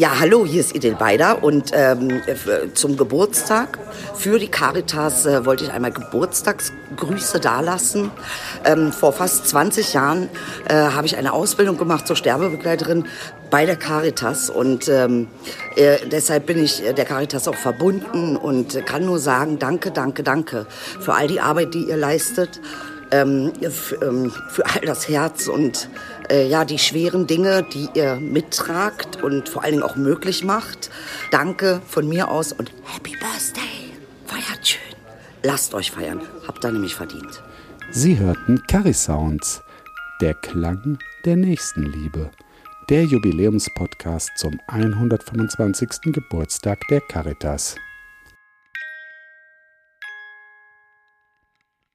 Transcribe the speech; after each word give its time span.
Ja, 0.00 0.18
hallo, 0.18 0.46
hier 0.46 0.60
ist 0.60 0.74
Idil 0.74 0.94
Beider 0.94 1.44
und 1.44 1.72
ähm, 1.74 2.22
zum 2.72 2.96
Geburtstag 2.96 3.78
für 4.14 4.38
die 4.38 4.48
Caritas 4.48 5.26
äh, 5.26 5.44
wollte 5.44 5.64
ich 5.64 5.72
einmal 5.72 5.92
Geburtstagsgrüße 5.92 7.38
dalassen. 7.38 8.10
Ähm, 8.64 8.94
vor 8.94 9.12
fast 9.12 9.46
20 9.48 9.92
Jahren 9.92 10.30
äh, 10.66 10.72
habe 10.74 11.06
ich 11.06 11.18
eine 11.18 11.34
Ausbildung 11.34 11.76
gemacht 11.76 12.06
zur 12.06 12.16
Sterbebegleiterin 12.16 13.04
bei 13.50 13.66
der 13.66 13.76
Caritas 13.76 14.48
und 14.48 14.88
ähm, 14.88 15.28
äh, 15.76 15.98
deshalb 16.10 16.46
bin 16.46 16.64
ich 16.64 16.82
der 16.82 17.04
Caritas 17.04 17.46
auch 17.46 17.56
verbunden 17.56 18.38
und 18.38 18.86
kann 18.86 19.04
nur 19.04 19.18
sagen, 19.18 19.58
danke, 19.58 19.90
danke, 19.90 20.22
danke 20.22 20.66
für 20.98 21.12
all 21.12 21.26
die 21.26 21.42
Arbeit, 21.42 21.74
die 21.74 21.90
ihr 21.90 21.98
leistet 21.98 22.58
ähm, 23.10 23.52
ähm, 24.02 24.32
für 24.50 24.66
all 24.66 24.80
das 24.82 25.08
Herz 25.08 25.48
und 25.48 25.88
äh, 26.30 26.48
ja, 26.48 26.64
die 26.64 26.78
schweren 26.78 27.26
Dinge, 27.26 27.64
die 27.72 27.88
ihr 27.94 28.16
mittragt 28.16 29.22
und 29.22 29.48
vor 29.48 29.62
allen 29.62 29.72
Dingen 29.72 29.82
auch 29.82 29.96
möglich 29.96 30.44
macht. 30.44 30.90
Danke 31.30 31.80
von 31.86 32.08
mir 32.08 32.30
aus 32.30 32.52
und 32.52 32.70
Happy 32.84 33.12
Birthday. 33.12 33.92
Feiert 34.26 34.66
schön. 34.66 34.80
Lasst 35.42 35.74
euch 35.74 35.90
feiern. 35.90 36.20
Habt 36.46 36.64
ihr 36.64 36.72
nämlich 36.72 36.94
verdient. 36.94 37.42
Sie 37.90 38.18
hörten 38.18 38.62
Carry 38.68 38.92
Sounds, 38.92 39.62
der 40.20 40.34
Klang 40.34 40.98
der 41.24 41.36
Nächstenliebe. 41.36 42.30
Der 42.88 43.04
Jubiläumspodcast 43.04 44.30
zum 44.36 44.58
125. 44.66 46.12
Geburtstag 46.12 46.80
der 46.88 47.00
Caritas. 47.00 47.76